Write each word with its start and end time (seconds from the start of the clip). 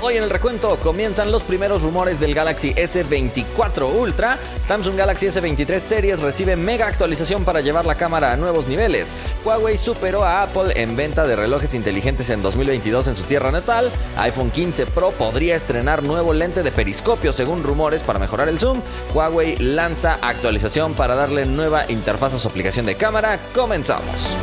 Hoy 0.00 0.16
en 0.16 0.22
el 0.22 0.30
recuento 0.30 0.76
comienzan 0.76 1.32
los 1.32 1.42
primeros 1.42 1.82
rumores 1.82 2.20
del 2.20 2.32
Galaxy 2.32 2.72
S24 2.72 3.92
Ultra. 3.98 4.38
Samsung 4.62 4.94
Galaxy 4.94 5.26
S23 5.26 5.80
Series 5.80 6.20
recibe 6.20 6.54
mega 6.54 6.86
actualización 6.86 7.44
para 7.44 7.62
llevar 7.62 7.84
la 7.84 7.96
cámara 7.96 8.30
a 8.30 8.36
nuevos 8.36 8.68
niveles. 8.68 9.16
Huawei 9.44 9.76
superó 9.76 10.22
a 10.22 10.44
Apple 10.44 10.80
en 10.80 10.94
venta 10.94 11.26
de 11.26 11.34
relojes 11.34 11.74
inteligentes 11.74 12.30
en 12.30 12.42
2022 12.42 13.08
en 13.08 13.16
su 13.16 13.24
tierra 13.24 13.50
natal. 13.50 13.90
iPhone 14.18 14.52
15 14.52 14.86
Pro 14.86 15.10
podría 15.10 15.56
estrenar 15.56 16.04
nuevo 16.04 16.32
lente 16.32 16.62
de 16.62 16.70
periscopio 16.70 17.32
según 17.32 17.64
rumores 17.64 18.04
para 18.04 18.20
mejorar 18.20 18.48
el 18.48 18.60
zoom. 18.60 18.80
Huawei 19.12 19.56
lanza 19.56 20.20
actualización 20.22 20.94
para 20.94 21.16
darle 21.16 21.44
nueva 21.44 21.90
interfaz 21.90 22.34
a 22.34 22.38
su 22.38 22.46
aplicación 22.46 22.86
de 22.86 22.94
cámara. 22.94 23.40
Comenzamos. 23.52 24.36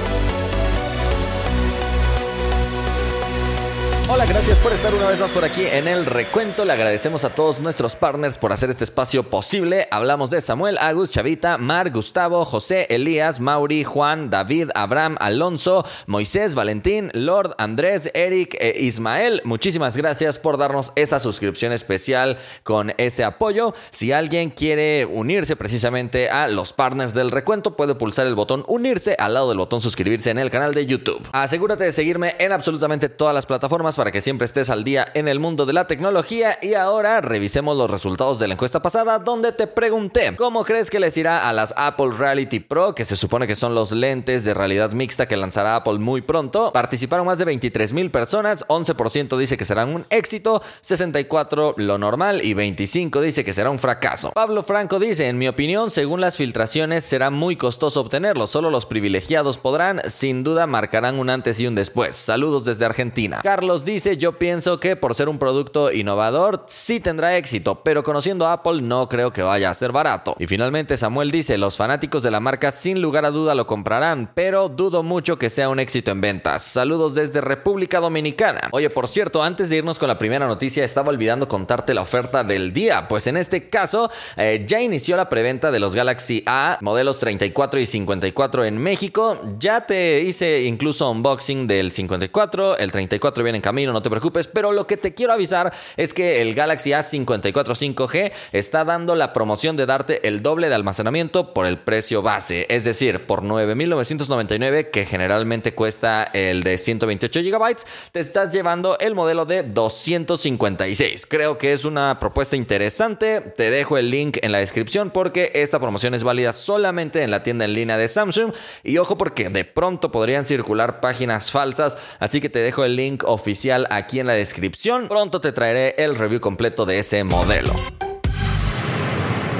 Hola, 4.15 4.27
gracias 4.27 4.59
por 4.59 4.71
estar 4.71 4.93
una 4.93 5.09
vez 5.09 5.19
más 5.19 5.29
por 5.31 5.43
aquí 5.43 5.63
en 5.65 5.89
el 5.89 6.05
recuento. 6.05 6.63
Le 6.63 6.71
agradecemos 6.71 7.25
a 7.25 7.35
todos 7.35 7.59
nuestros 7.59 7.97
partners 7.97 8.37
por 8.37 8.53
hacer 8.53 8.69
este 8.69 8.85
espacio 8.85 9.23
posible. 9.23 9.89
Hablamos 9.91 10.29
de 10.29 10.39
Samuel, 10.39 10.77
Agus, 10.77 11.11
Chavita, 11.11 11.57
Mar, 11.57 11.91
Gustavo, 11.91 12.45
José, 12.45 12.87
Elías, 12.89 13.41
Mauri, 13.41 13.83
Juan, 13.83 14.29
David, 14.29 14.69
Abraham, 14.73 15.17
Alonso, 15.19 15.85
Moisés, 16.07 16.55
Valentín, 16.55 17.11
Lord, 17.11 17.55
Andrés, 17.57 18.09
Eric 18.13 18.55
e 18.61 18.79
Ismael. 18.79 19.41
Muchísimas 19.43 19.97
gracias 19.97 20.39
por 20.39 20.57
darnos 20.57 20.93
esa 20.95 21.19
suscripción 21.19 21.73
especial 21.73 22.37
con 22.63 22.93
ese 22.95 23.25
apoyo. 23.25 23.73
Si 23.89 24.13
alguien 24.13 24.49
quiere 24.49 25.05
unirse 25.05 25.57
precisamente 25.57 26.29
a 26.29 26.47
los 26.47 26.71
partners 26.71 27.13
del 27.13 27.31
recuento, 27.31 27.75
puede 27.75 27.95
pulsar 27.95 28.27
el 28.27 28.35
botón 28.35 28.63
unirse 28.69 29.17
al 29.19 29.33
lado 29.33 29.49
del 29.49 29.57
botón 29.57 29.81
suscribirse 29.81 30.31
en 30.31 30.39
el 30.39 30.49
canal 30.49 30.73
de 30.73 30.85
YouTube. 30.85 31.21
Asegúrate 31.33 31.83
de 31.83 31.91
seguirme 31.91 32.37
en 32.39 32.53
absolutamente 32.53 33.09
todas 33.09 33.35
las 33.35 33.45
plataformas 33.45 33.97
para 33.97 34.04
que 34.11 34.21
siempre 34.21 34.45
estés 34.45 34.69
al 34.69 34.83
día 34.83 35.07
en 35.13 35.27
el 35.27 35.39
mundo 35.39 35.65
de 35.65 35.73
la 35.73 35.87
tecnología. 35.87 36.57
Y 36.61 36.73
ahora 36.73 37.21
revisemos 37.21 37.77
los 37.77 37.89
resultados 37.89 38.39
de 38.39 38.47
la 38.47 38.53
encuesta 38.53 38.81
pasada 38.81 39.19
donde 39.19 39.51
te 39.51 39.67
pregunté, 39.67 40.35
¿cómo 40.35 40.63
crees 40.63 40.89
que 40.89 40.99
les 40.99 41.17
irá 41.17 41.47
a 41.47 41.53
las 41.53 41.73
Apple 41.77 42.11
Reality 42.17 42.59
Pro, 42.59 42.95
que 42.95 43.05
se 43.05 43.15
supone 43.15 43.47
que 43.47 43.55
son 43.55 43.75
los 43.75 43.91
lentes 43.91 44.43
de 44.45 44.53
realidad 44.53 44.91
mixta 44.91 45.27
que 45.27 45.37
lanzará 45.37 45.75
Apple 45.77 45.99
muy 45.99 46.21
pronto? 46.21 46.71
Participaron 46.71 47.25
más 47.25 47.37
de 47.37 47.45
23 47.45 47.93
mil 47.93 48.11
personas, 48.11 48.65
11% 48.67 49.37
dice 49.37 49.57
que 49.57 49.65
serán 49.65 49.93
un 49.93 50.05
éxito, 50.09 50.61
64 50.81 51.75
lo 51.77 51.97
normal 51.97 52.43
y 52.43 52.53
25 52.53 53.21
dice 53.21 53.43
que 53.43 53.53
será 53.53 53.69
un 53.69 53.79
fracaso. 53.79 54.31
Pablo 54.33 54.63
Franco 54.63 54.99
dice, 54.99 55.27
en 55.27 55.37
mi 55.37 55.47
opinión, 55.47 55.89
según 55.89 56.21
las 56.21 56.37
filtraciones, 56.37 57.03
será 57.03 57.29
muy 57.29 57.55
costoso 57.55 58.01
obtenerlo, 58.01 58.47
solo 58.47 58.69
los 58.69 58.85
privilegiados 58.85 59.57
podrán, 59.57 60.01
sin 60.07 60.43
duda 60.43 60.67
marcarán 60.67 61.19
un 61.19 61.29
antes 61.29 61.59
y 61.59 61.67
un 61.67 61.75
después. 61.75 62.15
Saludos 62.15 62.65
desde 62.65 62.85
Argentina. 62.85 63.39
Carlos 63.43 63.85
dice, 63.85 63.94
yo 63.95 64.37
pienso 64.37 64.79
que 64.79 64.97
por 64.97 65.15
ser 65.15 65.29
un 65.29 65.39
producto 65.39 65.89
innovador 65.89 66.65
sí 66.67 66.99
tendrá 66.99 67.37
éxito, 67.37 67.81
pero 67.81 68.03
conociendo 68.03 68.45
a 68.45 68.53
Apple 68.53 68.81
no 68.81 69.07
creo 69.07 69.31
que 69.31 69.41
vaya 69.41 69.69
a 69.69 69.73
ser 69.73 69.93
barato. 69.93 70.35
Y 70.37 70.47
finalmente 70.47 70.97
Samuel 70.97 71.31
dice, 71.31 71.57
los 71.57 71.77
fanáticos 71.77 72.21
de 72.21 72.29
la 72.29 72.41
marca 72.41 72.71
sin 72.71 73.01
lugar 73.01 73.23
a 73.23 73.31
duda 73.31 73.55
lo 73.55 73.67
comprarán, 73.67 74.31
pero 74.35 74.67
dudo 74.67 75.01
mucho 75.01 75.39
que 75.39 75.49
sea 75.49 75.69
un 75.69 75.79
éxito 75.79 76.11
en 76.11 76.19
ventas. 76.19 76.61
Saludos 76.61 77.15
desde 77.15 77.39
República 77.39 78.01
Dominicana. 78.01 78.67
Oye, 78.73 78.89
por 78.89 79.07
cierto, 79.07 79.41
antes 79.41 79.69
de 79.69 79.77
irnos 79.77 79.97
con 79.97 80.09
la 80.09 80.17
primera 80.17 80.45
noticia, 80.45 80.83
estaba 80.83 81.09
olvidando 81.09 81.47
contarte 81.47 81.93
la 81.93 82.01
oferta 82.01 82.43
del 82.43 82.73
día, 82.73 83.07
pues 83.07 83.27
en 83.27 83.37
este 83.37 83.69
caso 83.69 84.11
eh, 84.35 84.65
ya 84.67 84.81
inició 84.81 85.15
la 85.15 85.29
preventa 85.29 85.71
de 85.71 85.79
los 85.79 85.95
Galaxy 85.95 86.43
A, 86.45 86.77
modelos 86.81 87.19
34 87.19 87.79
y 87.79 87.85
54 87.85 88.65
en 88.65 88.77
México. 88.77 89.39
Ya 89.57 89.85
te 89.85 90.19
hice 90.21 90.63
incluso 90.63 91.09
unboxing 91.09 91.65
del 91.65 91.93
54, 91.93 92.77
el 92.77 92.91
34 92.91 93.43
viene 93.43 93.59
en 93.59 93.61
camino 93.61 93.84
no 93.93 94.01
te 94.01 94.09
preocupes, 94.09 94.47
pero 94.47 94.71
lo 94.71 94.87
que 94.87 94.97
te 94.97 95.13
quiero 95.13 95.33
avisar 95.33 95.73
es 95.97 96.13
que 96.13 96.41
el 96.41 96.55
Galaxy 96.55 96.91
A54 96.91 97.95
5G 97.95 98.31
está 98.51 98.85
dando 98.85 99.15
la 99.15 99.33
promoción 99.33 99.75
de 99.75 99.85
darte 99.85 100.27
el 100.27 100.41
doble 100.41 100.69
de 100.69 100.75
almacenamiento 100.75 101.53
por 101.53 101.65
el 101.65 101.79
precio 101.79 102.21
base, 102.21 102.65
es 102.69 102.83
decir, 102.83 103.25
por 103.25 103.43
9.999 103.43 104.91
que 104.91 105.05
generalmente 105.05 105.73
cuesta 105.73 106.23
el 106.33 106.63
de 106.63 106.77
128 106.77 107.39
GB, 107.41 107.75
te 108.11 108.19
estás 108.19 108.53
llevando 108.53 108.97
el 108.99 109.15
modelo 109.15 109.45
de 109.45 109.63
256. 109.63 111.25
Creo 111.25 111.57
que 111.57 111.73
es 111.73 111.85
una 111.85 112.19
propuesta 112.19 112.55
interesante, 112.55 113.41
te 113.41 113.69
dejo 113.71 113.97
el 113.97 114.09
link 114.09 114.37
en 114.41 114.51
la 114.51 114.59
descripción 114.59 115.11
porque 115.11 115.51
esta 115.55 115.79
promoción 115.79 116.13
es 116.13 116.23
válida 116.23 116.53
solamente 116.53 117.21
en 117.23 117.31
la 117.31 117.43
tienda 117.43 117.65
en 117.65 117.73
línea 117.73 117.97
de 117.97 118.07
Samsung 118.07 118.53
y 118.83 118.97
ojo 118.97 119.17
porque 119.17 119.49
de 119.49 119.65
pronto 119.65 120.11
podrían 120.11 120.45
circular 120.45 120.99
páginas 121.01 121.51
falsas, 121.51 121.97
así 122.19 122.41
que 122.41 122.49
te 122.49 122.59
dejo 122.59 122.85
el 122.85 122.95
link 122.95 123.23
oficial 123.25 123.74
aquí 123.89 124.19
en 124.19 124.27
la 124.27 124.33
descripción. 124.33 125.07
Pronto 125.07 125.41
te 125.41 125.51
traeré 125.51 125.95
el 125.97 126.15
review 126.15 126.39
completo 126.39 126.85
de 126.85 126.99
ese 126.99 127.23
modelo. 127.23 127.73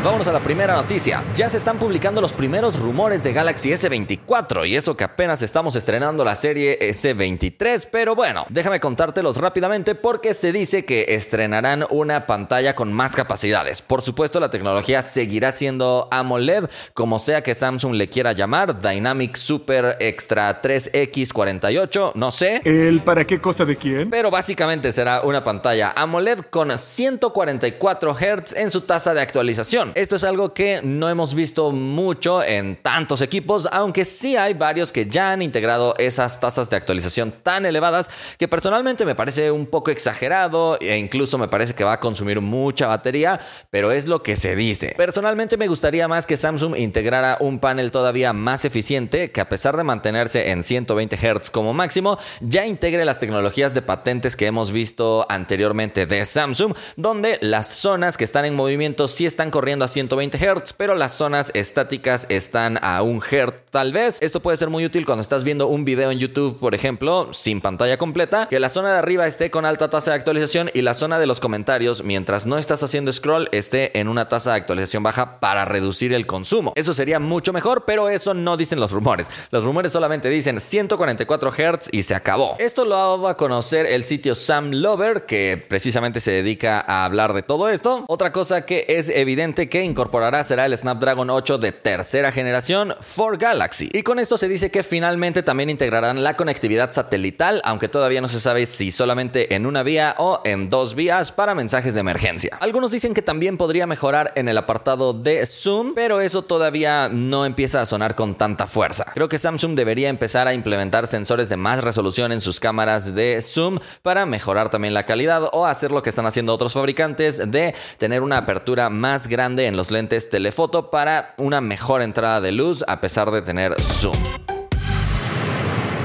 Vámonos 0.06 0.28
a 0.28 0.34
la 0.34 0.40
primera 0.40 0.76
noticia. 0.76 1.24
Ya 1.36 1.50
se 1.50 1.58
están 1.58 1.80
publicando 1.80 2.22
los 2.22 2.32
primeros 2.32 2.80
rumores 2.80 3.24
de 3.24 3.34
Galaxy 3.34 3.72
S24 3.72 4.68
y 4.68 4.76
eso 4.76 4.96
que 4.96 5.04
apenas 5.04 5.42
estamos 5.42 5.76
estrenando 5.76 6.24
la 6.24 6.36
serie 6.36 6.78
S23, 6.80 7.88
pero 7.92 8.14
bueno, 8.14 8.46
déjame 8.50 8.80
contártelos 8.80 9.38
rápidamente 9.38 9.96
porque 9.96 10.36
se 10.36 10.52
dice 10.52 10.86
que 10.86 11.06
estrenarán 11.16 11.88
una 11.90 12.28
pantalla 12.28 12.76
con 12.76 12.94
más 12.94 13.16
capacidades. 13.16 13.82
Por 13.82 14.04
supuesto, 14.04 14.40
la 14.40 14.52
tecnología 14.52 15.02
seguirá 15.02 15.52
siendo 15.52 16.08
AMOLED, 16.12 16.66
como 16.94 17.18
sea 17.18 17.42
que 17.42 17.56
Samsung 17.56 17.96
le 17.96 18.08
quiera 18.08 18.34
llamar, 18.34 18.80
Dynamic 18.80 19.36
Super 19.36 19.98
Extra 20.00 20.62
3X48, 20.62 22.12
no 22.14 22.30
sé. 22.30 22.62
¿El 22.64 23.02
para 23.02 23.26
qué 23.26 23.42
cosa 23.42 23.66
de 23.66 23.76
quién? 23.76 24.12
Pero 24.12 24.30
básicamente 24.30 24.92
será 24.92 25.22
una 25.22 25.44
pantalla 25.44 25.94
AMOLED 25.96 26.42
con 26.52 26.78
144 26.78 28.14
Hz 28.14 28.54
en 28.56 28.70
su 28.70 28.82
tasa 28.82 29.16
de 29.16 29.22
actualización. 29.22 29.95
Esto 29.96 30.18
es 30.18 30.26
algo 30.26 30.54
que 30.54 30.82
no 30.84 31.10
hemos 31.10 31.34
visto 31.34 31.72
mucho 31.72 32.44
en 32.44 32.76
tantos 32.76 33.22
equipos, 33.22 33.66
aunque 33.72 34.04
sí 34.04 34.36
hay 34.36 34.54
varios 34.54 34.92
que 34.92 35.06
ya 35.06 35.32
han 35.32 35.42
integrado 35.42 35.96
esas 35.98 36.38
tasas 36.38 36.70
de 36.70 36.76
actualización 36.76 37.32
tan 37.32 37.66
elevadas 37.66 38.12
que 38.38 38.50
personalmente 38.50 39.06
me 39.06 39.16
parece 39.16 39.52
un 39.52 39.66
poco 39.66 39.92
exagerado 39.92 40.78
e 40.82 40.98
incluso 40.98 41.38
me 41.38 41.48
parece 41.48 41.76
que 41.76 41.86
va 41.86 41.94
a 41.94 42.00
consumir 42.02 42.42
mucha 42.42 42.88
batería, 42.88 43.40
pero 43.70 43.94
es 43.94 44.06
lo 44.06 44.22
que 44.22 44.36
se 44.36 44.58
dice. 44.58 44.94
Personalmente 44.98 45.56
me 45.56 45.70
gustaría 45.70 46.10
más 46.10 46.28
que 46.28 46.36
Samsung 46.36 46.76
integrara 46.76 47.38
un 47.40 47.60
panel 47.60 47.90
todavía 47.90 48.34
más 48.34 48.66
eficiente 48.66 49.32
que 49.32 49.40
a 49.40 49.48
pesar 49.48 49.78
de 49.78 49.86
mantenerse 49.86 50.52
en 50.52 50.62
120 50.62 51.16
Hz 51.16 51.50
como 51.52 51.74
máximo, 51.74 52.20
ya 52.42 52.66
integre 52.66 53.06
las 53.06 53.20
tecnologías 53.20 53.74
de 53.74 53.82
patentes 53.82 54.36
que 54.36 54.48
hemos 54.48 54.74
visto 54.74 55.26
anteriormente 55.30 56.06
de 56.06 56.26
Samsung, 56.26 56.76
donde 56.98 57.38
las 57.40 57.68
zonas 57.68 58.18
que 58.18 58.26
están 58.26 58.44
en 58.44 58.56
movimiento 58.56 59.08
sí 59.08 59.26
están 59.26 59.52
corriendo 59.52 59.85
a 59.86 59.88
120 59.88 60.38
Hz, 60.38 60.74
pero 60.74 60.96
las 60.96 61.14
zonas 61.14 61.52
estáticas 61.54 62.26
están 62.30 62.80
a 62.82 63.04
1 63.04 63.22
Hz 63.22 63.54
tal 63.70 63.94
vez. 63.94 64.18
Esto 64.22 64.42
puede 64.42 64.58
ser 64.58 64.70
muy 64.70 64.84
útil 64.84 65.06
cuando 65.06 65.22
estás 65.22 65.44
viendo 65.44 65.68
un 65.68 65.86
video 65.86 66.10
en 66.10 66.18
YouTube, 66.18 66.58
por 66.60 66.74
ejemplo, 66.74 67.30
sin 67.32 67.62
pantalla 67.62 67.98
completa, 67.98 68.48
que 68.50 68.60
la 68.60 68.70
zona 68.70 68.94
de 68.94 68.98
arriba 68.98 69.28
esté 69.28 69.52
con 69.52 69.64
alta 69.66 69.90
tasa 69.90 70.12
de 70.12 70.18
actualización 70.18 70.72
y 70.74 70.82
la 70.82 70.96
zona 70.96 71.20
de 71.20 71.28
los 71.28 71.40
comentarios, 71.40 72.04
mientras 72.04 72.46
no 72.48 72.58
estás 72.58 72.82
haciendo 72.82 73.12
scroll, 73.12 73.48
esté 73.52 73.98
en 74.00 74.08
una 74.08 74.28
tasa 74.28 74.52
de 74.52 74.58
actualización 74.58 75.04
baja 75.04 75.40
para 75.40 75.66
reducir 75.66 76.14
el 76.14 76.26
consumo. 76.26 76.74
Eso 76.76 76.94
sería 76.94 77.20
mucho 77.20 77.54
mejor, 77.54 77.86
pero 77.86 78.10
eso 78.10 78.34
no 78.34 78.58
dicen 78.58 78.80
los 78.80 78.92
rumores. 78.92 79.30
Los 79.52 79.66
rumores 79.66 79.92
solamente 79.92 80.30
dicen 80.30 80.60
144 80.60 81.52
Hz 81.52 81.90
y 81.92 82.02
se 82.02 82.16
acabó. 82.16 82.56
Esto 82.58 82.86
lo 82.86 82.96
ha 82.96 83.02
dado 83.02 83.28
a 83.28 83.38
conocer 83.38 83.86
el 83.86 84.04
sitio 84.06 84.34
Sam 84.34 84.72
Lover, 84.72 85.26
que 85.28 85.64
precisamente 85.70 86.20
se 86.20 86.32
dedica 86.32 86.80
a 86.80 87.06
hablar 87.06 87.34
de 87.34 87.44
todo 87.44 87.70
esto. 87.70 88.04
Otra 88.08 88.32
cosa 88.32 88.66
que 88.66 88.86
es 88.90 89.10
evidente 89.10 89.70
que 89.70 89.75
que 89.76 89.84
incorporará 89.84 90.42
será 90.46 90.66
el 90.66 90.78
Snapdragon 90.78 91.30
8 91.30 91.58
de 91.58 91.74
tercera 91.74 92.32
generación 92.32 92.96
for 93.02 93.38
Galaxy. 93.38 93.90
Y 93.92 94.04
con 94.04 94.20
esto 94.20 94.38
se 94.38 94.48
dice 94.48 94.72
que 94.72 94.84
finalmente 94.84 95.44
también 95.44 95.70
integrarán 95.70 96.24
la 96.24 96.38
conectividad 96.38 96.92
satelital, 96.92 97.62
aunque 97.66 97.90
todavía 97.90 98.22
no 98.22 98.30
se 98.30 98.40
sabe 98.40 98.68
si 98.68 98.90
solamente 98.90 99.54
en 99.54 99.66
una 99.66 99.84
vía 99.84 100.16
o 100.18 100.40
en 100.46 100.70
dos 100.70 100.96
vías 100.96 101.34
para 101.34 101.56
mensajes 101.56 101.94
de 101.94 102.00
emergencia. 102.00 102.56
Algunos 102.62 102.94
dicen 102.94 103.14
que 103.14 103.22
también 103.22 103.58
podría 103.58 103.86
mejorar 103.86 104.32
en 104.36 104.48
el 104.48 104.58
apartado 104.58 105.12
de 105.12 105.46
zoom, 105.46 105.94
pero 105.94 106.22
eso 106.22 106.44
todavía 106.44 107.10
no 107.10 107.46
empieza 107.46 107.82
a 107.82 107.86
sonar 107.86 108.16
con 108.16 108.36
tanta 108.36 108.68
fuerza. 108.68 109.12
Creo 109.14 109.28
que 109.28 109.40
Samsung 109.40 109.76
debería 109.76 110.08
empezar 110.08 110.48
a 110.48 110.54
implementar 110.54 111.06
sensores 111.06 111.50
de 111.50 111.58
más 111.58 111.84
resolución 111.84 112.32
en 112.32 112.40
sus 112.40 112.62
cámaras 112.62 113.14
de 113.14 113.42
zoom 113.42 113.80
para 114.04 114.26
mejorar 114.26 114.70
también 114.70 114.94
la 114.94 115.04
calidad 115.04 115.50
o 115.52 115.66
hacer 115.66 115.92
lo 115.92 116.02
que 116.02 116.12
están 116.12 116.28
haciendo 116.28 116.54
otros 116.54 116.72
fabricantes 116.72 117.52
de 117.52 117.76
tener 117.98 118.22
una 118.22 118.38
apertura 118.38 118.90
más 118.90 119.28
grande 119.28 119.55
en 119.60 119.78
los 119.78 119.92
lentes 119.92 120.30
telefoto 120.30 120.90
para 120.92 121.34
una 121.38 121.62
mejor 121.62 122.02
entrada 122.02 122.42
de 122.42 122.52
luz 122.52 122.84
a 122.88 123.00
pesar 123.00 123.32
de 123.32 123.42
tener 123.42 123.74
zoom. 123.82 124.18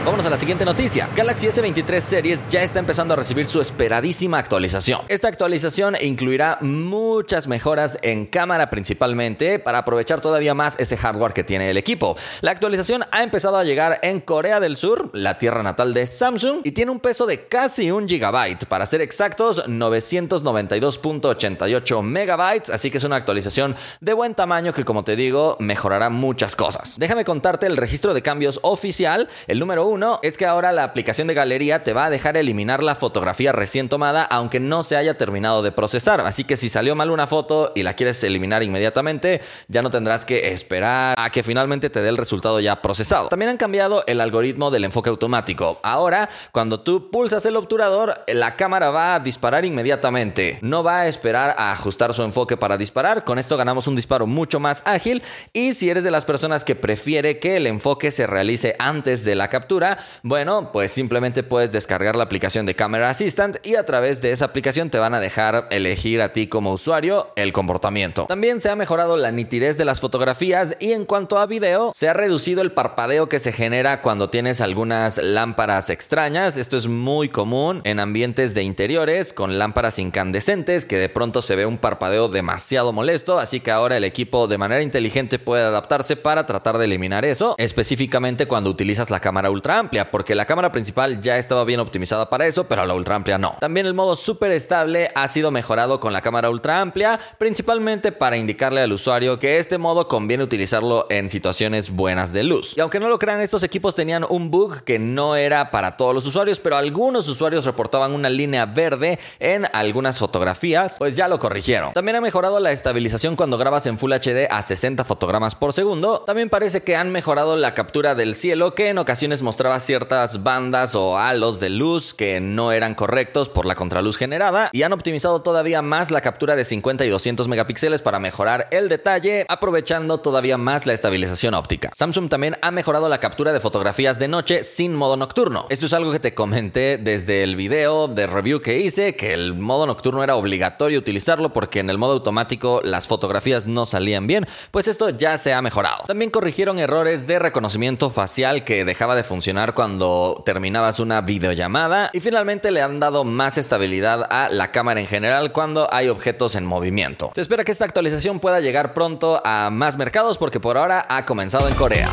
Vamos 0.03 0.25
a 0.25 0.31
la 0.31 0.39
siguiente 0.39 0.65
noticia. 0.65 1.11
Galaxy 1.15 1.49
S23 1.49 2.01
Series 2.01 2.49
ya 2.49 2.63
está 2.63 2.79
empezando 2.79 3.13
a 3.13 3.19
recibir 3.19 3.45
su 3.45 3.61
esperadísima 3.61 4.39
actualización. 4.39 5.03
Esta 5.09 5.29
actualización 5.29 5.95
incluirá 6.01 6.57
muchas 6.63 7.47
mejoras 7.47 7.99
en 8.01 8.25
cámara 8.25 8.71
principalmente 8.71 9.59
para 9.59 9.77
aprovechar 9.77 10.23
todavía 10.23 10.55
más 10.55 10.81
ese 10.81 10.97
hardware 10.97 11.35
que 11.35 11.45
tiene 11.45 11.69
el 11.69 11.77
equipo. 11.77 12.17
La 12.41 12.51
actualización 12.51 13.05
ha 13.11 13.23
empezado 13.23 13.59
a 13.59 13.65
llegar 13.65 13.99
en 14.03 14.21
Corea 14.21 14.59
del 14.59 14.79
Sur, 14.79 15.11
la 15.13 15.37
tierra 15.37 15.63
natal 15.63 15.93
de 15.93 16.07
Samsung, 16.07 16.63
y 16.65 16.73
tiene 16.73 16.93
un 16.93 17.01
peso 17.01 17.27
de 17.27 17.47
casi 17.47 17.91
un 17.91 18.09
gigabyte. 18.09 18.65
Para 18.65 18.87
ser 18.87 19.03
exactos, 19.03 19.69
992.88 19.69 22.03
megabytes, 22.03 22.71
así 22.71 22.91
que 22.91 22.97
es 22.97 23.05
una 23.05 23.17
actualización 23.17 23.77
de 24.01 24.15
buen 24.15 24.35
tamaño 24.35 24.73
que 24.73 24.85
como 24.85 25.05
te 25.05 25.15
digo 25.15 25.59
mejorará 25.61 26.09
muchas 26.09 26.57
cosas. 26.57 26.97
Déjame 26.99 27.27
contarte 27.27 27.67
el 27.67 27.77
registro 27.77 28.15
de 28.15 28.23
cambios 28.23 28.61
oficial. 28.63 29.29
El 29.47 29.59
número 29.59 29.90
uno 29.91 30.21
es 30.23 30.39
que 30.39 30.47
ahora 30.47 30.73
la 30.73 30.85
aplicación 30.85 31.29
de 31.29 31.35
galería 31.35 31.85
te 31.85 31.93
va 31.93 32.07
a 32.07 32.11
dejar 32.11 32.37
eliminar 32.37 32.83
la 32.83 32.95
fotografía 32.95 33.53
recién 33.53 33.89
tomada 33.89 34.25
aunque 34.25 34.61
no 34.61 34.83
se 34.83 34.97
haya 34.97 35.17
terminado 35.17 35.63
de 35.63 35.73
procesar. 35.73 36.21
Así 36.21 36.45
que 36.45 36.57
si 36.57 36.69
salió 36.69 36.95
mal 36.95 37.11
una 37.11 37.27
foto 37.27 37.73
y 37.75 37.83
la 37.83 37.95
quieres 37.95 38.23
eliminar 38.25 38.63
inmediatamente, 38.63 39.41
ya 39.69 39.83
no 39.83 39.91
tendrás 39.91 40.25
que 40.25 40.53
esperar 40.53 41.15
a 41.19 41.31
que 41.31 41.43
finalmente 41.43 41.91
te 41.91 42.01
dé 42.01 42.09
el 42.09 42.17
resultado 42.17 42.61
ya 42.61 42.81
procesado. 42.81 43.29
También 43.29 43.51
han 43.51 43.57
cambiado 43.57 44.05
el 44.07 44.21
algoritmo 44.21 44.71
del 44.71 44.85
enfoque 44.85 45.11
automático. 45.11 45.81
Ahora, 45.83 46.29
cuando 46.53 46.81
tú 46.81 47.11
pulsas 47.11 47.45
el 47.47 47.57
obturador, 47.57 48.25
la 48.29 48.57
cámara 48.57 48.91
va 48.91 49.17
a 49.17 49.21
disparar 49.21 49.65
inmediatamente. 49.65 50.59
No 50.63 50.83
va 50.83 51.01
a 51.01 51.09
esperar 51.09 51.55
a 51.59 51.73
ajustar 51.73 52.15
su 52.15 52.23
enfoque 52.23 52.57
para 52.57 52.77
disparar. 52.77 53.25
Con 53.25 53.39
esto 53.39 53.57
ganamos 53.57 53.87
un 53.89 53.97
disparo 53.97 54.27
mucho 54.27 54.61
más 54.61 54.83
ágil. 54.87 55.23
Y 55.53 55.75
si 55.75 55.91
eres 55.91 56.05
de 56.05 56.11
las 56.11 56.25
personas 56.25 56.65
que 56.65 56.77
prefiere 56.77 57.39
que 57.39 57.57
el 57.57 57.67
enfoque 57.67 58.11
se 58.11 58.27
realice 58.27 58.77
antes 58.79 59.25
de 59.25 59.35
la 59.35 59.49
captura, 59.49 59.80
bueno, 60.23 60.71
pues 60.73 60.91
simplemente 60.91 61.43
puedes 61.43 61.73
descargar 61.73 62.17
la 62.17 62.25
aplicación 62.25 62.67
de 62.67 62.75
Camera 62.75 63.11
Assistant 63.11 63.57
y 63.65 63.77
a 63.77 63.87
través 63.87 64.21
de 64.21 64.33
esa 64.33 64.47
aplicación 64.47 64.91
te 64.91 64.99
van 64.99 65.15
a 65.15 65.21
dejar 65.21 65.69
elegir 65.71 66.21
a 66.23 66.33
ti 66.33 66.47
como 66.47 66.73
usuario 66.73 67.33
el 67.37 67.53
comportamiento. 67.53 68.27
También 68.27 68.61
se 68.61 68.71
ha 68.71 68.77
mejorado 68.77 69.17
la 69.17 69.33
nitidez 69.33 69.79
de 69.79 69.85
las 69.85 70.01
fotografías 70.01 70.77
y 70.81 70.93
en 70.93 71.05
cuanto 71.05 71.39
a 71.39 71.47
video, 71.47 71.93
se 71.95 72.09
ha 72.09 72.13
reducido 72.13 72.63
el 72.63 72.73
parpadeo 72.73 73.29
que 73.29 73.39
se 73.39 73.53
genera 73.53 74.03
cuando 74.03 74.31
tienes 74.31 74.61
algunas 74.61 75.19
lámparas 75.19 75.91
extrañas. 75.91 76.57
Esto 76.57 76.77
es 76.77 76.87
muy 76.87 77.29
común 77.29 77.81
en 77.85 78.01
ambientes 78.01 78.55
de 78.55 78.63
interiores 78.63 79.33
con 79.33 79.59
lámparas 79.59 79.99
incandescentes 79.99 80.85
que 80.85 80.99
de 80.99 81.09
pronto 81.09 81.43
se 81.43 81.57
ve 81.57 81.67
un 81.67 81.79
parpadeo 81.79 82.29
demasiado 82.29 82.93
molesto, 82.93 83.39
así 83.39 83.61
que 83.61 83.71
ahora 83.71 83.97
el 83.97 84.05
equipo 84.05 84.47
de 84.47 84.59
manera 84.59 84.83
inteligente 84.83 85.39
puede 85.39 85.63
adaptarse 85.63 86.17
para 86.17 86.47
tratar 86.47 86.79
de 86.79 86.85
eliminar 86.85 87.25
eso, 87.25 87.55
específicamente 87.59 88.47
cuando 88.47 88.71
utilizas 88.71 89.11
la 89.11 89.21
cámara 89.21 89.51
ultra 89.51 89.70
amplia, 89.79 90.11
porque 90.11 90.35
la 90.35 90.47
cámara 90.47 90.73
principal 90.73 91.21
ya 91.21 91.37
estaba 91.37 91.65
bien 91.65 91.81
optimizada 91.81 92.29
para 92.29 92.47
eso, 92.47 92.65
pero 92.65 92.85
la 92.85 92.95
ultra 92.95 93.15
amplia 93.15 93.39
no. 93.39 93.57
También 93.61 93.87
el 93.87 93.95
modo 93.95 94.15
súper 94.15 94.53
estable 94.53 95.11
ha 95.15 95.29
sido 95.29 95.51
mejorado 95.51 96.01
con 96.01 96.13
la 96.13 96.21
cámara 96.21 96.51
ultra 96.51 96.81
amplia, 96.81 97.19
principalmente 97.39 98.13
para 98.13 98.37
indicarle 98.37 98.81
al 98.81 98.93
usuario 98.93 99.39
que 99.39 99.59
este 99.59 99.79
modo 99.79 100.09
conviene 100.09 100.45
utilizarlo 100.45 101.07
en 101.11 101.29
situaciones 101.29 101.91
buenas 101.91 102.33
de 102.33 102.43
luz. 102.43 102.77
Y 102.77 102.81
aunque 102.81 103.01
no 103.01 103.09
lo 103.09 103.19
crean, 103.19 103.41
estos 103.41 103.63
equipos 103.63 103.95
tenían 103.95 104.25
un 104.29 104.51
bug 104.51 104.83
que 104.83 104.99
no 104.99 105.37
era 105.37 105.71
para 105.71 105.97
todos 105.97 106.15
los 106.15 106.27
usuarios, 106.27 106.61
pero 106.61 106.77
algunos 106.77 107.29
usuarios 107.29 107.65
reportaban 107.65 108.13
una 108.13 108.29
línea 108.29 108.67
verde 108.67 109.19
en 109.39 109.67
algunas 109.73 110.19
fotografías, 110.19 110.97
pues 110.99 111.17
ya 111.17 111.29
lo 111.29 111.39
corrigieron. 111.39 111.93
También 111.93 112.17
ha 112.17 112.21
mejorado 112.21 112.61
la 112.61 112.73
estabilización 112.73 113.37
cuando 113.37 113.59
grabas 113.59 113.87
en 113.87 113.99
Full 113.99 114.13
HD 114.13 114.47
a 114.51 114.63
60 114.63 115.05
fotogramas 115.05 115.55
por 115.55 115.73
segundo. 115.73 116.21
También 116.27 116.49
parece 116.49 116.83
que 116.83 116.97
han 116.97 117.11
mejorado 117.11 117.57
la 117.57 117.75
captura 117.75 118.15
del 118.15 118.35
cielo, 118.35 118.75
que 118.75 118.89
en 118.89 118.99
ocasiones 118.99 119.43
mostraba 119.61 119.81
ciertas 119.81 120.43
bandas 120.43 120.95
o 120.95 121.19
halos 121.19 121.61
de 121.61 121.69
luz 121.69 122.15
que 122.15 122.41
no 122.41 122.73
eran 122.73 122.95
correctos 122.95 123.51
por 123.51 123.67
la 123.67 123.75
contraluz 123.75 124.17
generada 124.17 124.71
y 124.73 124.85
han 124.85 124.95
optimizado 124.95 125.43
todavía 125.43 125.83
más 125.83 126.11
la 126.11 126.23
captura 126.23 126.57
de 126.57 126.65
50 126.65 127.05
y 127.05 127.11
200 127.11 127.47
megapíxeles 127.47 128.01
para 128.01 128.21
mejorar 128.21 128.69
el 128.71 128.89
detalle, 128.89 129.45
aprovechando 129.51 130.17
todavía 130.17 130.57
más 130.57 130.87
la 130.87 130.95
estabilización 130.95 131.53
óptica. 131.53 131.91
Samsung 131.95 132.31
también 132.31 132.57
ha 132.63 132.71
mejorado 132.71 133.11
la 133.11 133.21
captura 133.21 133.53
de 133.53 133.61
fotografías 133.61 134.19
de 134.19 134.29
noche 134.29 134.63
sin 134.63 134.95
modo 134.95 135.19
nocturno. 135.19 135.67
Esto 135.69 135.85
es 135.85 135.93
algo 135.93 136.11
que 136.11 136.21
te 136.21 136.33
comenté 136.33 136.97
desde 136.97 137.43
el 137.43 137.55
video 137.55 138.09
de 138.09 138.27
review 138.27 138.63
que 138.63 138.79
hice, 138.79 139.15
que 139.15 139.35
el 139.35 139.53
modo 139.53 139.85
nocturno 139.85 140.25
era 140.25 140.37
obligatorio 140.37 140.99
utilizarlo 140.99 141.53
porque 141.53 141.81
en 141.81 141.91
el 141.91 141.99
modo 141.99 142.13
automático 142.13 142.81
las 142.83 143.07
fotografías 143.07 143.67
no 143.67 143.85
salían 143.85 144.27
bien, 144.27 144.47
pues 144.71 144.89
esto 144.89 145.11
ya 145.11 145.37
se 145.37 145.53
ha 145.53 145.61
mejorado. 145.61 146.05
También 146.07 146.31
corrigieron 146.31 146.79
errores 146.79 147.27
de 147.27 147.39
reconocimiento 147.39 148.09
facial 148.09 148.65
que 148.65 148.87
dejaba 148.87 149.15
de 149.15 149.23
funcionar 149.23 149.50
cuando 149.75 150.43
terminabas 150.45 151.01
una 151.01 151.21
videollamada 151.21 152.11
y 152.13 152.21
finalmente 152.21 152.71
le 152.71 152.83
han 152.83 153.01
dado 153.01 153.25
más 153.25 153.59
estabilidad 153.59 154.27
a 154.31 154.49
la 154.49 154.71
cámara 154.71 155.01
en 155.01 155.07
general 155.07 155.53
cuando 155.53 155.93
hay 155.93 156.09
objetos 156.09 156.55
en 156.55 156.65
movimiento. 156.65 157.31
Se 157.35 157.41
espera 157.41 157.65
que 157.65 157.73
esta 157.73 157.85
actualización 157.85 158.41
pueda 158.41 158.61
llegar 158.61 158.95
pronto 158.95 159.43
a 159.45 159.71
más 159.71 159.97
mercados 159.99 160.39
porque 160.39 160.61
por 160.61 160.77
ahora 160.77 161.05
ha 161.09 161.27
comenzado 161.27 161.69
en 161.69 161.75
Corea. 161.75 162.11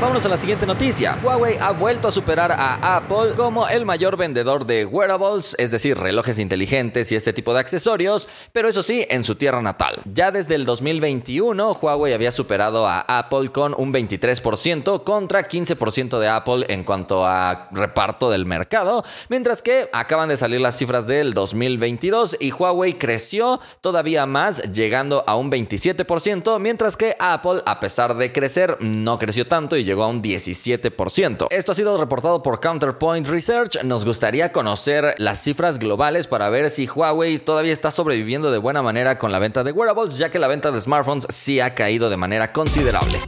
Vámonos 0.00 0.26
a 0.26 0.28
la 0.28 0.36
siguiente 0.36 0.66
noticia. 0.66 1.16
Huawei 1.22 1.56
ha 1.58 1.70
vuelto 1.70 2.08
a 2.08 2.10
superar 2.10 2.52
a 2.52 2.96
Apple 2.96 3.34
como 3.36 3.68
el 3.68 3.86
mayor 3.86 4.16
vendedor 4.16 4.66
de 4.66 4.84
wearables, 4.84 5.54
es 5.58 5.70
decir, 5.70 5.96
relojes 5.96 6.38
inteligentes 6.38 7.10
y 7.12 7.16
este 7.16 7.32
tipo 7.32 7.54
de 7.54 7.60
accesorios, 7.60 8.28
pero 8.52 8.68
eso 8.68 8.82
sí, 8.82 9.06
en 9.08 9.24
su 9.24 9.36
tierra 9.36 9.62
natal. 9.62 10.02
Ya 10.12 10.30
desde 10.30 10.56
el 10.56 10.66
2021, 10.66 11.78
Huawei 11.80 12.12
había 12.12 12.32
superado 12.32 12.86
a 12.86 13.00
Apple 13.00 13.50
con 13.50 13.74
un 13.78 13.92
23% 13.92 15.04
contra 15.04 15.48
15% 15.48 16.18
de 16.18 16.28
Apple 16.28 16.66
en 16.68 16.84
cuanto 16.84 17.24
a 17.24 17.68
reparto 17.70 18.30
del 18.30 18.46
mercado, 18.46 19.04
mientras 19.28 19.62
que 19.62 19.88
acaban 19.92 20.28
de 20.28 20.36
salir 20.36 20.60
las 20.60 20.76
cifras 20.76 21.06
del 21.06 21.32
2022 21.32 22.36
y 22.40 22.52
Huawei 22.52 22.94
creció 22.94 23.60
todavía 23.80 24.26
más, 24.26 24.72
llegando 24.72 25.24
a 25.26 25.36
un 25.36 25.50
27%, 25.50 26.58
mientras 26.58 26.96
que 26.96 27.16
Apple, 27.18 27.62
a 27.64 27.80
pesar 27.80 28.16
de 28.16 28.32
crecer, 28.32 28.76
no 28.80 29.18
creció 29.18 29.46
tanto 29.46 29.76
y 29.76 29.83
llegó 29.84 30.04
a 30.04 30.08
un 30.08 30.22
17%. 30.22 31.46
Esto 31.50 31.72
ha 31.72 31.74
sido 31.74 31.96
reportado 31.96 32.42
por 32.42 32.60
Counterpoint 32.60 33.26
Research. 33.26 33.82
Nos 33.82 34.04
gustaría 34.04 34.52
conocer 34.52 35.14
las 35.18 35.42
cifras 35.42 35.78
globales 35.78 36.26
para 36.26 36.48
ver 36.50 36.70
si 36.70 36.86
Huawei 36.86 37.38
todavía 37.38 37.72
está 37.72 37.90
sobreviviendo 37.90 38.50
de 38.50 38.58
buena 38.58 38.82
manera 38.82 39.18
con 39.18 39.32
la 39.32 39.38
venta 39.38 39.64
de 39.64 39.72
wearables, 39.72 40.18
ya 40.18 40.30
que 40.30 40.38
la 40.38 40.48
venta 40.48 40.70
de 40.70 40.80
smartphones 40.80 41.26
sí 41.28 41.60
ha 41.60 41.74
caído 41.74 42.10
de 42.10 42.16
manera 42.16 42.52
considerable. 42.52 43.18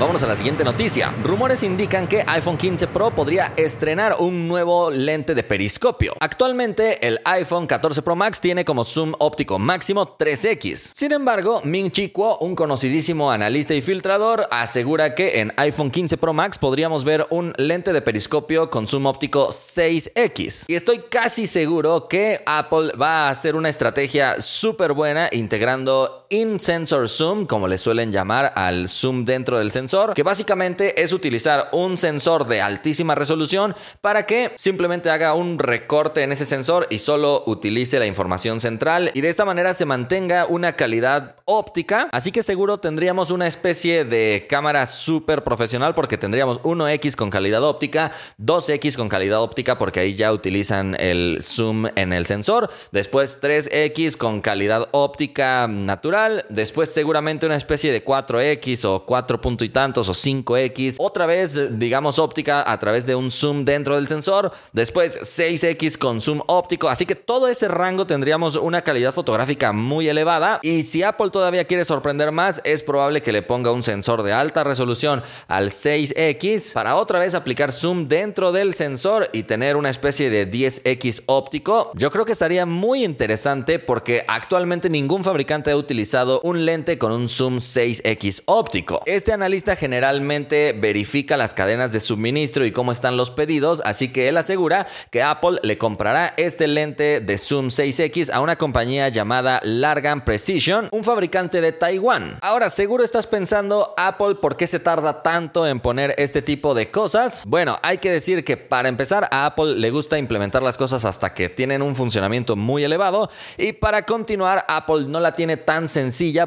Vámonos 0.00 0.22
a 0.22 0.28
la 0.28 0.34
siguiente 0.34 0.64
noticia. 0.64 1.12
Rumores 1.22 1.62
indican 1.62 2.08
que 2.08 2.24
iPhone 2.26 2.56
15 2.56 2.86
Pro 2.86 3.10
podría 3.10 3.52
estrenar 3.58 4.16
un 4.18 4.48
nuevo 4.48 4.90
lente 4.90 5.34
de 5.34 5.42
periscopio. 5.42 6.14
Actualmente 6.20 7.06
el 7.06 7.20
iPhone 7.26 7.66
14 7.66 8.00
Pro 8.00 8.16
Max 8.16 8.40
tiene 8.40 8.64
como 8.64 8.82
zoom 8.82 9.12
óptico 9.18 9.58
máximo 9.58 10.16
3x. 10.16 10.92
Sin 10.94 11.12
embargo, 11.12 11.60
Ming 11.64 11.90
Chi 11.90 12.08
Kuo, 12.08 12.38
un 12.38 12.54
conocidísimo 12.54 13.30
analista 13.30 13.74
y 13.74 13.82
filtrador, 13.82 14.48
asegura 14.50 15.14
que 15.14 15.40
en 15.40 15.52
iPhone 15.58 15.90
15 15.90 16.16
Pro 16.16 16.32
Max 16.32 16.56
podríamos 16.56 17.04
ver 17.04 17.26
un 17.28 17.52
lente 17.58 17.92
de 17.92 18.00
periscopio 18.00 18.70
con 18.70 18.86
zoom 18.86 19.04
óptico 19.04 19.48
6x. 19.48 20.64
Y 20.66 20.76
estoy 20.76 21.00
casi 21.10 21.46
seguro 21.46 22.08
que 22.08 22.42
Apple 22.46 22.92
va 22.98 23.26
a 23.26 23.28
hacer 23.28 23.54
una 23.54 23.68
estrategia 23.68 24.40
súper 24.40 24.94
buena 24.94 25.28
integrando 25.30 26.19
in-sensor 26.30 27.08
zoom, 27.08 27.46
como 27.46 27.68
le 27.68 27.76
suelen 27.76 28.12
llamar 28.12 28.52
al 28.56 28.88
zoom 28.88 29.24
dentro 29.24 29.58
del 29.58 29.70
sensor 29.70 30.14
que 30.14 30.22
básicamente 30.22 31.02
es 31.02 31.12
utilizar 31.12 31.68
un 31.72 31.96
sensor 31.96 32.46
de 32.46 32.60
altísima 32.60 33.14
resolución 33.14 33.74
para 34.00 34.24
que 34.24 34.52
simplemente 34.54 35.10
haga 35.10 35.34
un 35.34 35.58
recorte 35.58 36.22
en 36.22 36.32
ese 36.32 36.46
sensor 36.46 36.86
y 36.90 36.98
solo 36.98 37.42
utilice 37.46 37.98
la 37.98 38.06
información 38.06 38.60
central 38.60 39.10
y 39.14 39.20
de 39.20 39.28
esta 39.28 39.44
manera 39.44 39.74
se 39.74 39.84
mantenga 39.84 40.46
una 40.46 40.76
calidad 40.76 41.36
óptica. 41.44 42.08
Así 42.12 42.30
que 42.30 42.42
seguro 42.42 42.78
tendríamos 42.78 43.30
una 43.30 43.46
especie 43.46 44.04
de 44.04 44.46
cámara 44.48 44.86
súper 44.86 45.42
profesional 45.42 45.94
porque 45.94 46.16
tendríamos 46.16 46.62
1X 46.62 47.16
con 47.16 47.30
calidad 47.30 47.64
óptica, 47.64 48.12
2X 48.38 48.96
con 48.96 49.08
calidad 49.08 49.42
óptica 49.42 49.76
porque 49.78 50.00
ahí 50.00 50.14
ya 50.14 50.32
utilizan 50.32 50.96
el 51.00 51.38
zoom 51.42 51.86
en 51.96 52.12
el 52.12 52.26
sensor, 52.26 52.70
después 52.92 53.40
3X 53.40 54.16
con 54.16 54.40
calidad 54.40 54.88
óptica 54.92 55.66
natural, 55.68 56.19
después 56.48 56.92
seguramente 56.92 57.46
una 57.46 57.56
especie 57.56 57.92
de 57.92 58.04
4X 58.04 58.84
o 58.84 59.04
4 59.04 59.40
y 59.60 59.68
tal 59.68 59.90
o 59.96 60.02
5X. 60.02 60.96
Otra 60.98 61.26
vez, 61.26 61.78
digamos, 61.78 62.18
óptica 62.18 62.70
a 62.70 62.78
través 62.78 63.06
de 63.06 63.14
un 63.14 63.30
zoom 63.30 63.64
dentro 63.64 63.96
del 63.96 64.08
sensor. 64.08 64.52
Después 64.72 65.20
6X 65.20 65.98
con 65.98 66.20
zoom 66.20 66.42
óptico. 66.46 66.88
Así 66.88 67.06
que 67.06 67.14
todo 67.14 67.48
ese 67.48 67.68
rango 67.68 68.06
tendríamos 68.06 68.56
una 68.56 68.82
calidad 68.82 69.12
fotográfica 69.12 69.72
muy 69.72 70.08
elevada. 70.08 70.60
Y 70.62 70.82
si 70.82 71.02
Apple 71.02 71.30
todavía 71.30 71.64
quiere 71.64 71.84
sorprender 71.84 72.32
más, 72.32 72.60
es 72.64 72.82
probable 72.82 73.22
que 73.22 73.32
le 73.32 73.42
ponga 73.42 73.72
un 73.72 73.82
sensor 73.82 74.22
de 74.22 74.32
alta 74.32 74.64
resolución 74.64 75.22
al 75.48 75.70
6X 75.70 76.72
para 76.72 76.96
otra 76.96 77.18
vez 77.18 77.34
aplicar 77.34 77.72
zoom 77.72 78.08
dentro 78.08 78.52
del 78.52 78.74
sensor 78.74 79.28
y 79.32 79.44
tener 79.44 79.76
una 79.76 79.90
especie 79.90 80.30
de 80.30 80.50
10X 80.50 81.22
óptico. 81.26 81.92
Yo 81.94 82.10
creo 82.10 82.24
que 82.24 82.32
estaría 82.32 82.66
muy 82.66 83.04
interesante 83.04 83.78
porque 83.78 84.24
actualmente 84.26 84.90
ningún 84.90 85.24
fabricante 85.24 85.70
ha 85.70 85.76
utilizado 85.76 86.09
un 86.42 86.66
lente 86.66 86.98
con 86.98 87.12
un 87.12 87.28
zoom 87.28 87.58
6x 87.58 88.42
óptico. 88.46 89.00
Este 89.06 89.32
analista 89.32 89.76
generalmente 89.76 90.72
verifica 90.72 91.36
las 91.36 91.54
cadenas 91.54 91.92
de 91.92 92.00
suministro 92.00 92.66
y 92.66 92.72
cómo 92.72 92.90
están 92.90 93.16
los 93.16 93.30
pedidos, 93.30 93.80
así 93.84 94.12
que 94.12 94.28
él 94.28 94.36
asegura 94.36 94.88
que 95.10 95.22
Apple 95.22 95.60
le 95.62 95.78
comprará 95.78 96.34
este 96.36 96.66
lente 96.66 97.20
de 97.20 97.38
zoom 97.38 97.68
6x 97.68 98.32
a 98.32 98.40
una 98.40 98.56
compañía 98.56 99.08
llamada 99.08 99.60
Largan 99.62 100.24
Precision, 100.24 100.88
un 100.90 101.04
fabricante 101.04 101.60
de 101.60 101.72
Taiwán. 101.72 102.38
Ahora, 102.40 102.70
seguro 102.70 103.04
estás 103.04 103.28
pensando, 103.28 103.94
Apple, 103.96 104.34
¿por 104.34 104.56
qué 104.56 104.66
se 104.66 104.80
tarda 104.80 105.22
tanto 105.22 105.66
en 105.66 105.78
poner 105.78 106.14
este 106.18 106.42
tipo 106.42 106.74
de 106.74 106.90
cosas? 106.90 107.44
Bueno, 107.46 107.78
hay 107.82 107.98
que 107.98 108.10
decir 108.10 108.44
que 108.44 108.56
para 108.56 108.88
empezar 108.88 109.28
a 109.30 109.46
Apple 109.46 109.76
le 109.76 109.90
gusta 109.90 110.18
implementar 110.18 110.62
las 110.62 110.76
cosas 110.76 111.04
hasta 111.04 111.32
que 111.34 111.48
tienen 111.48 111.82
un 111.82 111.94
funcionamiento 111.94 112.56
muy 112.56 112.82
elevado 112.82 113.30
y 113.56 113.74
para 113.74 114.04
continuar 114.04 114.64
Apple 114.66 115.04
no 115.06 115.20
la 115.20 115.34
tiene 115.34 115.56
tan 115.56 115.86
sencilla 115.86 115.99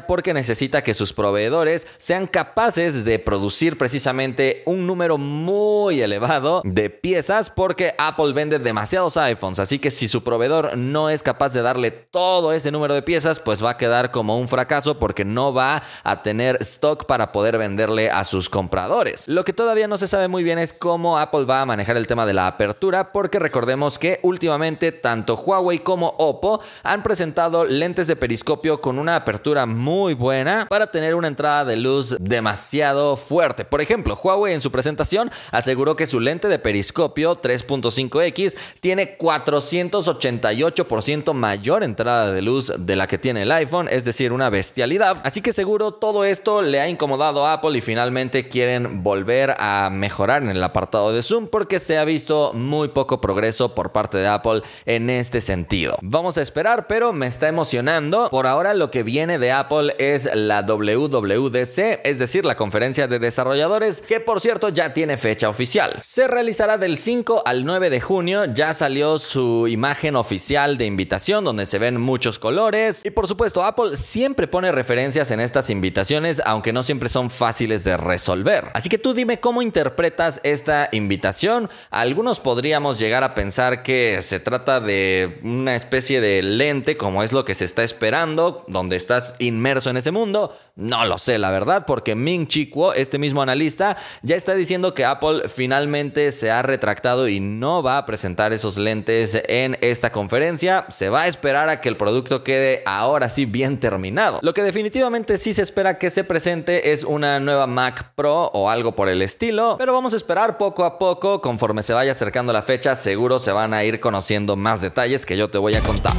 porque 0.06 0.34
necesita 0.34 0.82
que 0.82 0.94
sus 0.94 1.12
proveedores 1.12 1.86
sean 1.96 2.26
capaces 2.26 3.04
de 3.04 3.18
producir 3.18 3.78
precisamente 3.78 4.62
un 4.66 4.86
número 4.86 5.18
muy 5.18 6.00
elevado 6.00 6.60
de 6.64 6.90
piezas 6.90 7.50
porque 7.50 7.94
Apple 7.98 8.32
vende 8.32 8.58
demasiados 8.58 9.16
iPhones, 9.16 9.60
así 9.60 9.78
que 9.78 9.90
si 9.90 10.08
su 10.08 10.24
proveedor 10.24 10.76
no 10.76 11.08
es 11.10 11.22
capaz 11.22 11.52
de 11.52 11.62
darle 11.62 11.90
todo 11.90 12.52
ese 12.52 12.70
número 12.70 12.94
de 12.94 13.02
piezas, 13.02 13.38
pues 13.38 13.64
va 13.64 13.70
a 13.70 13.76
quedar 13.76 14.10
como 14.10 14.38
un 14.38 14.48
fracaso 14.48 14.98
porque 14.98 15.24
no 15.24 15.52
va 15.54 15.82
a 16.02 16.22
tener 16.22 16.58
stock 16.60 17.06
para 17.06 17.30
poder 17.30 17.58
venderle 17.58 18.10
a 18.10 18.24
sus 18.24 18.50
compradores. 18.50 19.28
Lo 19.28 19.44
que 19.44 19.52
todavía 19.52 19.86
no 19.86 19.98
se 19.98 20.08
sabe 20.08 20.28
muy 20.28 20.42
bien 20.42 20.58
es 20.58 20.72
cómo 20.72 21.18
Apple 21.18 21.44
va 21.44 21.60
a 21.60 21.66
manejar 21.66 21.96
el 21.96 22.06
tema 22.06 22.26
de 22.26 22.34
la 22.34 22.46
apertura 22.46 23.12
porque 23.12 23.38
recordemos 23.38 23.98
que 23.98 24.18
últimamente 24.22 24.90
tanto 24.92 25.36
Huawei 25.36 25.78
como 25.78 26.14
Oppo 26.18 26.60
han 26.82 27.02
presentado 27.02 27.64
lentes 27.64 28.06
de 28.06 28.16
periscopio 28.16 28.80
con 28.80 28.98
una 28.98 29.16
apertura 29.16 29.43
muy 29.44 30.14
buena 30.14 30.66
para 30.70 30.90
tener 30.90 31.14
una 31.14 31.28
entrada 31.28 31.66
de 31.66 31.76
luz 31.76 32.16
demasiado 32.18 33.14
fuerte. 33.16 33.66
Por 33.66 33.82
ejemplo, 33.82 34.18
Huawei 34.20 34.54
en 34.54 34.62
su 34.62 34.72
presentación 34.72 35.30
aseguró 35.50 35.96
que 35.96 36.06
su 36.06 36.18
lente 36.18 36.48
de 36.48 36.58
periscopio 36.58 37.38
3.5X 37.40 38.56
tiene 38.80 39.18
488% 39.18 41.34
mayor 41.34 41.84
entrada 41.84 42.32
de 42.32 42.40
luz 42.40 42.72
de 42.78 42.96
la 42.96 43.06
que 43.06 43.18
tiene 43.18 43.42
el 43.42 43.52
iPhone, 43.52 43.86
es 43.90 44.06
decir, 44.06 44.32
una 44.32 44.48
bestialidad. 44.48 45.18
Así 45.24 45.42
que 45.42 45.52
seguro 45.52 45.92
todo 45.92 46.24
esto 46.24 46.62
le 46.62 46.80
ha 46.80 46.88
incomodado 46.88 47.46
a 47.46 47.52
Apple 47.52 47.76
y 47.76 47.82
finalmente 47.82 48.48
quieren 48.48 49.02
volver 49.02 49.54
a 49.58 49.90
mejorar 49.92 50.42
en 50.42 50.48
el 50.48 50.64
apartado 50.64 51.12
de 51.12 51.20
zoom 51.20 51.48
porque 51.48 51.78
se 51.78 51.98
ha 51.98 52.06
visto 52.06 52.54
muy 52.54 52.88
poco 52.88 53.20
progreso 53.20 53.74
por 53.74 53.92
parte 53.92 54.16
de 54.16 54.26
Apple 54.26 54.62
en 54.86 55.10
este 55.10 55.42
sentido. 55.42 55.98
Vamos 56.00 56.38
a 56.38 56.42
esperar, 56.42 56.86
pero 56.86 57.12
me 57.12 57.26
está 57.26 57.48
emocionando. 57.48 58.30
Por 58.30 58.46
ahora 58.46 58.72
lo 58.72 58.90
que 58.90 59.02
viene 59.02 59.33
de 59.38 59.52
Apple 59.52 59.94
es 59.98 60.28
la 60.34 60.62
WWDC, 60.62 62.00
es 62.04 62.18
decir, 62.18 62.44
la 62.44 62.56
conferencia 62.56 63.06
de 63.06 63.18
desarrolladores, 63.18 64.02
que 64.02 64.20
por 64.20 64.40
cierto 64.40 64.68
ya 64.68 64.92
tiene 64.92 65.16
fecha 65.16 65.48
oficial. 65.48 65.98
Se 66.02 66.28
realizará 66.28 66.78
del 66.78 66.96
5 66.96 67.42
al 67.44 67.64
9 67.64 67.90
de 67.90 68.00
junio, 68.00 68.44
ya 68.46 68.74
salió 68.74 69.18
su 69.18 69.68
imagen 69.68 70.16
oficial 70.16 70.76
de 70.76 70.86
invitación 70.86 71.44
donde 71.44 71.66
se 71.66 71.78
ven 71.78 72.00
muchos 72.00 72.38
colores 72.38 73.02
y 73.04 73.10
por 73.10 73.26
supuesto 73.26 73.64
Apple 73.64 73.96
siempre 73.96 74.46
pone 74.46 74.72
referencias 74.72 75.30
en 75.30 75.40
estas 75.40 75.70
invitaciones, 75.70 76.42
aunque 76.44 76.72
no 76.72 76.82
siempre 76.82 77.08
son 77.08 77.30
fáciles 77.30 77.84
de 77.84 77.96
resolver. 77.96 78.70
Así 78.74 78.88
que 78.88 78.98
tú 78.98 79.14
dime 79.14 79.40
cómo 79.40 79.62
interpretas 79.62 80.40
esta 80.42 80.88
invitación. 80.92 81.70
Algunos 81.90 82.40
podríamos 82.40 82.98
llegar 82.98 83.24
a 83.24 83.34
pensar 83.34 83.82
que 83.82 84.22
se 84.22 84.40
trata 84.40 84.80
de 84.80 85.38
una 85.42 85.74
especie 85.74 86.20
de 86.20 86.42
lente 86.42 86.96
como 86.96 87.22
es 87.22 87.32
lo 87.32 87.44
que 87.44 87.54
se 87.54 87.64
está 87.64 87.82
esperando, 87.82 88.64
donde 88.68 88.96
inmerso 89.38 89.90
en 89.90 89.96
ese 89.96 90.10
mundo. 90.10 90.56
No 90.76 91.04
lo 91.04 91.18
sé, 91.18 91.38
la 91.38 91.50
verdad, 91.50 91.84
porque 91.86 92.14
Ming 92.14 92.48
Chi 92.48 92.68
Kuo, 92.68 92.92
este 92.94 93.18
mismo 93.18 93.42
analista, 93.42 93.96
ya 94.22 94.34
está 94.34 94.54
diciendo 94.54 94.92
que 94.92 95.04
Apple 95.04 95.48
finalmente 95.48 96.32
se 96.32 96.50
ha 96.50 96.62
retractado 96.62 97.28
y 97.28 97.38
no 97.40 97.82
va 97.82 97.98
a 97.98 98.06
presentar 98.06 98.52
esos 98.52 98.76
lentes 98.76 99.40
en 99.48 99.78
esta 99.80 100.10
conferencia. 100.10 100.86
Se 100.88 101.10
va 101.10 101.22
a 101.22 101.26
esperar 101.28 101.68
a 101.68 101.80
que 101.80 101.88
el 101.88 101.96
producto 101.96 102.42
quede 102.42 102.82
ahora 102.86 103.28
sí 103.28 103.46
bien 103.46 103.78
terminado. 103.78 104.38
Lo 104.42 104.54
que 104.54 104.62
definitivamente 104.62 105.38
sí 105.38 105.54
se 105.54 105.62
espera 105.62 105.98
que 105.98 106.10
se 106.10 106.24
presente 106.24 106.92
es 106.92 107.04
una 107.04 107.38
nueva 107.40 107.66
Mac 107.66 108.12
Pro 108.14 108.50
o 108.52 108.68
algo 108.68 108.94
por 108.94 109.08
el 109.08 109.22
estilo, 109.22 109.76
pero 109.78 109.92
vamos 109.92 110.12
a 110.12 110.16
esperar 110.16 110.58
poco 110.58 110.84
a 110.84 110.98
poco, 110.98 111.40
conforme 111.40 111.82
se 111.82 111.92
vaya 111.92 112.12
acercando 112.12 112.52
la 112.52 112.62
fecha, 112.62 112.94
seguro 112.94 113.38
se 113.38 113.52
van 113.52 113.74
a 113.74 113.84
ir 113.84 114.00
conociendo 114.00 114.56
más 114.56 114.80
detalles 114.80 115.26
que 115.26 115.36
yo 115.36 115.50
te 115.50 115.58
voy 115.58 115.74
a 115.74 115.80
contar. 115.80 116.14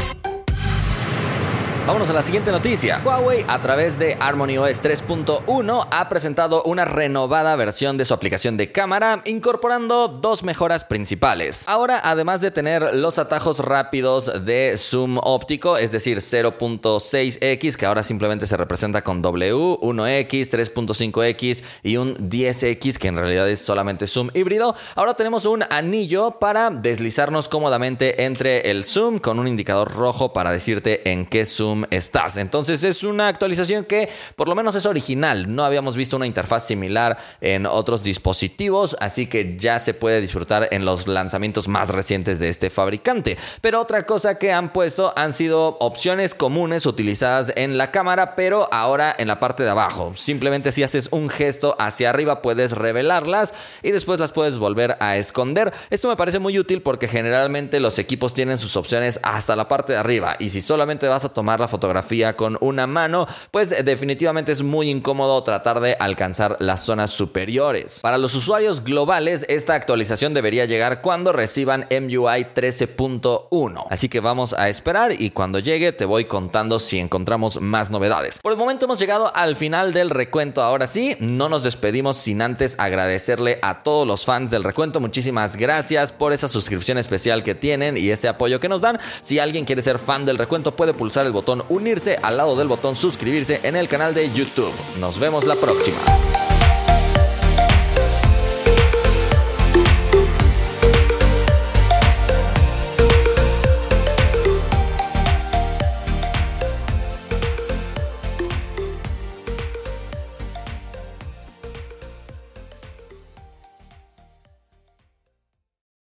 Vámonos 1.85 2.09
a 2.09 2.13
la 2.13 2.23
siguiente 2.23 2.51
noticia. 2.51 2.99
Huawei, 3.05 3.45
a 3.47 3.61
través 3.61 3.99
de 3.99 4.17
Harmony 4.19 4.57
OS 4.57 4.81
3.1, 4.81 5.87
ha 5.91 6.09
presentado 6.09 6.63
una 6.63 6.83
renovada 6.83 7.55
versión 7.55 7.95
de 7.95 8.05
su 8.05 8.15
aplicación 8.15 8.57
de 8.57 8.71
cámara, 8.71 9.21
incorporando 9.25 10.07
dos 10.07 10.43
mejoras 10.43 10.83
principales. 10.83 11.63
Ahora, 11.67 12.01
además 12.03 12.41
de 12.41 12.49
tener 12.49 12.95
los 12.95 13.19
atajos 13.19 13.59
rápidos 13.59 14.45
de 14.45 14.73
zoom 14.77 15.19
óptico, 15.21 15.77
es 15.77 15.91
decir, 15.91 16.17
0.6x, 16.17 17.75
que 17.75 17.85
ahora 17.85 18.01
simplemente 18.01 18.47
se 18.47 18.57
representa 18.57 19.03
con 19.03 19.21
W, 19.21 19.53
1x, 19.53 20.29
3.5x 20.29 21.63
y 21.83 21.97
un 21.97 22.17
10x, 22.17 22.97
que 22.97 23.09
en 23.09 23.17
realidad 23.17 23.47
es 23.47 23.61
solamente 23.61 24.07
zoom 24.07 24.31
híbrido, 24.33 24.73
ahora 24.95 25.13
tenemos 25.13 25.45
un 25.45 25.63
anillo 25.69 26.39
para 26.39 26.71
deslizarnos 26.71 27.47
cómodamente 27.47 28.23
entre 28.23 28.71
el 28.71 28.85
zoom 28.85 29.19
con 29.19 29.37
un 29.37 29.47
indicador 29.47 29.93
rojo 29.93 30.33
para 30.33 30.49
decirte 30.49 31.11
en 31.11 31.27
qué 31.27 31.45
zoom 31.45 31.74
estás. 31.89 32.37
Entonces 32.37 32.83
es 32.83 33.03
una 33.03 33.27
actualización 33.27 33.85
que 33.85 34.09
por 34.35 34.47
lo 34.47 34.55
menos 34.55 34.75
es 34.75 34.85
original. 34.85 35.53
No 35.53 35.65
habíamos 35.65 35.95
visto 35.95 36.15
una 36.15 36.27
interfaz 36.27 36.67
similar 36.67 37.17
en 37.41 37.65
otros 37.65 38.03
dispositivos, 38.03 38.95
así 38.99 39.27
que 39.27 39.57
ya 39.57 39.79
se 39.79 39.93
puede 39.93 40.21
disfrutar 40.21 40.67
en 40.71 40.85
los 40.85 41.07
lanzamientos 41.07 41.67
más 41.67 41.89
recientes 41.89 42.39
de 42.39 42.49
este 42.49 42.69
fabricante. 42.69 43.37
Pero 43.61 43.81
otra 43.81 44.05
cosa 44.05 44.37
que 44.37 44.51
han 44.51 44.71
puesto 44.73 45.13
han 45.15 45.33
sido 45.33 45.77
opciones 45.79 46.35
comunes 46.35 46.85
utilizadas 46.85 47.51
en 47.55 47.77
la 47.77 47.91
cámara, 47.91 48.35
pero 48.35 48.69
ahora 48.71 49.15
en 49.17 49.27
la 49.27 49.39
parte 49.39 49.63
de 49.63 49.69
abajo. 49.69 50.13
Simplemente 50.13 50.71
si 50.71 50.83
haces 50.83 51.09
un 51.11 51.29
gesto 51.29 51.75
hacia 51.79 52.09
arriba 52.09 52.41
puedes 52.41 52.71
revelarlas 52.71 53.53
y 53.81 53.91
después 53.91 54.19
las 54.19 54.31
puedes 54.31 54.57
volver 54.57 54.97
a 54.99 55.17
esconder. 55.17 55.73
Esto 55.89 56.07
me 56.07 56.15
parece 56.15 56.39
muy 56.39 56.57
útil 56.59 56.81
porque 56.81 57.07
generalmente 57.07 57.79
los 57.79 57.99
equipos 57.99 58.33
tienen 58.33 58.57
sus 58.57 58.75
opciones 58.75 59.19
hasta 59.23 59.55
la 59.55 59.67
parte 59.67 59.93
de 59.93 59.99
arriba 59.99 60.35
y 60.39 60.49
si 60.49 60.61
solamente 60.61 61.07
vas 61.07 61.25
a 61.25 61.33
tomar 61.33 61.59
fotografía 61.67 62.35
con 62.35 62.57
una 62.61 62.87
mano, 62.87 63.27
pues 63.51 63.71
eh, 63.71 63.83
definitivamente 63.83 64.51
es 64.51 64.61
muy 64.61 64.89
incómodo 64.89 65.41
tratar 65.43 65.79
de 65.79 65.95
alcanzar 65.99 66.57
las 66.59 66.81
zonas 66.85 67.11
superiores. 67.11 67.99
Para 68.01 68.17
los 68.17 68.35
usuarios 68.35 68.83
globales, 68.83 69.45
esta 69.49 69.73
actualización 69.73 70.33
debería 70.33 70.65
llegar 70.65 71.01
cuando 71.01 71.31
reciban 71.31 71.87
MUI 71.89 72.47
13.1. 72.53 73.85
Así 73.89 74.09
que 74.09 74.19
vamos 74.19 74.53
a 74.53 74.69
esperar 74.69 75.11
y 75.17 75.31
cuando 75.31 75.59
llegue 75.59 75.91
te 75.91 76.05
voy 76.05 76.25
contando 76.25 76.79
si 76.79 76.99
encontramos 76.99 77.61
más 77.61 77.89
novedades. 77.91 78.39
Por 78.39 78.51
el 78.51 78.57
momento 78.57 78.85
hemos 78.85 78.99
llegado 78.99 79.35
al 79.35 79.55
final 79.55 79.93
del 79.93 80.09
recuento. 80.09 80.63
Ahora 80.63 80.87
sí, 80.87 81.15
no 81.19 81.49
nos 81.49 81.63
despedimos 81.63 82.17
sin 82.17 82.41
antes 82.41 82.77
agradecerle 82.79 83.59
a 83.61 83.83
todos 83.83 84.07
los 84.07 84.25
fans 84.25 84.51
del 84.51 84.63
recuento. 84.63 84.99
Muchísimas 84.99 85.57
gracias 85.57 86.11
por 86.11 86.33
esa 86.33 86.47
suscripción 86.47 86.97
especial 86.97 87.43
que 87.43 87.55
tienen 87.55 87.97
y 87.97 88.09
ese 88.09 88.27
apoyo 88.27 88.59
que 88.59 88.69
nos 88.69 88.81
dan. 88.81 88.99
Si 89.21 89.39
alguien 89.39 89.65
quiere 89.65 89.81
ser 89.81 89.99
fan 89.99 90.25
del 90.25 90.37
recuento, 90.37 90.75
puede 90.75 90.93
pulsar 90.93 91.25
el 91.25 91.31
unirse 91.69 92.17
al 92.21 92.37
lado 92.37 92.55
del 92.55 92.67
botón 92.67 92.95
suscribirse 92.95 93.59
en 93.63 93.75
el 93.75 93.87
canal 93.87 94.13
de 94.13 94.31
YouTube. 94.31 94.73
Nos 94.99 95.19
vemos 95.19 95.45
la 95.45 95.55
próxima. 95.55 95.97